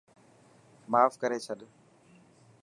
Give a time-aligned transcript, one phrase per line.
[0.91, 1.59] ماف ڪري ڇڏ.